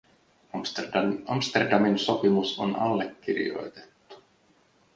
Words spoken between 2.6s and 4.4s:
allekirjoitettu.